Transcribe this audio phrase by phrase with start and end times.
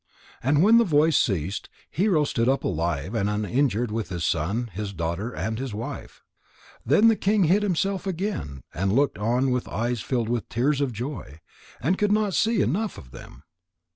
[0.41, 4.69] And when the voice ceased, Hero stood up alive and uninjured with his son and
[4.71, 6.23] his daughter and his wife.
[6.83, 10.91] Then the king hid himself again and looked on with eyes filled with tears of
[10.91, 11.39] joy,
[11.79, 13.43] and could not see enough of them.